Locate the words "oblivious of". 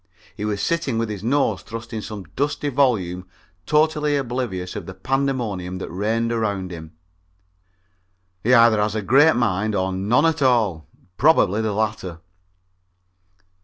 4.17-4.87